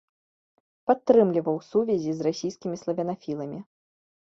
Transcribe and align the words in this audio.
Падтрымліваў 0.93 1.61
сувязі 1.69 2.11
з 2.19 2.31
расійскімі 2.31 2.75
славянафіламі. 2.87 3.67